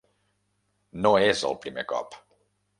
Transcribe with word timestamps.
No 1.05 1.13
és 1.27 1.45
el 1.53 1.61
primer 1.67 1.87
cop. 1.95 2.21